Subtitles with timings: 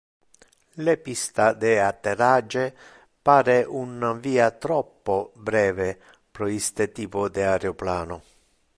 [0.85, 2.63] Le pista de atterrage
[3.21, 5.89] pare un via troppo breve
[6.33, 8.23] pro iste typo de aeroplano.